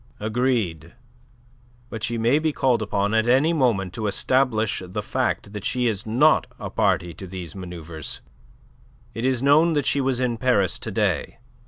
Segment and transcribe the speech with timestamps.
[0.19, 0.95] "Agreed.
[1.91, 5.85] But she may be called upon at any moment to establish the fact that she
[5.85, 8.21] is not a party to these manoeuvres.
[9.13, 11.37] It is known that she was in Paris to day.